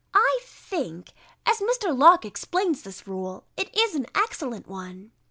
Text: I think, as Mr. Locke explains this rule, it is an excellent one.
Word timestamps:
I 0.15 0.39
think, 0.41 1.13
as 1.45 1.59
Mr. 1.59 1.95
Locke 1.95 2.25
explains 2.25 2.81
this 2.81 3.05
rule, 3.07 3.43
it 3.55 3.69
is 3.77 3.93
an 3.93 4.07
excellent 4.15 4.65
one. 4.67 5.11